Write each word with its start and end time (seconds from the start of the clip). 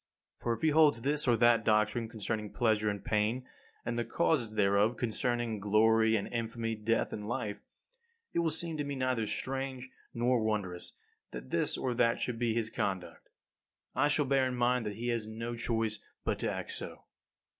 For 0.39 0.51
if 0.53 0.61
he 0.63 0.69
holds 0.69 1.03
this 1.03 1.27
or 1.27 1.37
that 1.37 1.63
doctrine 1.63 2.09
concerning 2.09 2.51
pleasure 2.51 2.89
and 2.89 3.05
pain, 3.05 3.45
and 3.85 3.99
the 3.99 4.03
causes 4.03 4.55
thereof, 4.55 4.97
concerning 4.97 5.59
glory 5.59 6.15
and 6.15 6.27
infamy, 6.29 6.73
death 6.73 7.13
and 7.13 7.27
life, 7.27 7.59
it 8.33 8.39
will 8.39 8.49
seem 8.49 8.77
to 8.77 8.83
me 8.83 8.95
neither 8.95 9.27
strange 9.27 9.89
nor 10.11 10.41
wondrous 10.41 10.97
that 11.29 11.51
this 11.51 11.77
or 11.77 11.93
that 11.93 12.19
should 12.19 12.39
be 12.39 12.55
his 12.55 12.71
conduct. 12.71 13.29
I 13.93 14.07
shall 14.07 14.25
bear 14.25 14.47
in 14.47 14.55
mind 14.55 14.87
that 14.87 14.95
he 14.95 15.09
has 15.09 15.27
no 15.27 15.55
choice 15.55 15.99
but 16.25 16.39
to 16.39 16.51
act 16.51 16.71
so. 16.71 17.03